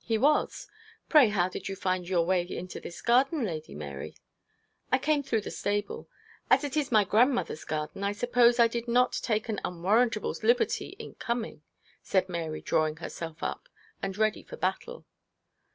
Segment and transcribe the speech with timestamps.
[0.00, 0.68] 'He was.
[1.10, 4.14] Pray how did you find your way into this garden, Lady Mary?'
[4.90, 6.08] 'I came through the stable.
[6.48, 10.96] As it is my grandmother's garden I suppose I did not take an unwarrantable liberty
[10.98, 11.60] in coming,'
[12.02, 13.68] said Mary, drawing herself up,
[14.02, 15.04] and ready for battle.